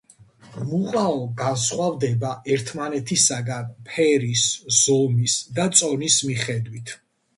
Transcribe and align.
მუყაო 0.69 1.17
განსხვავდება 1.41 2.31
ერთმანეთისაგან 2.55 3.69
ფერის, 3.91 4.49
ზომის 4.81 5.37
და 5.61 5.69
წონის 5.81 6.19
მიხედვით. 6.31 6.97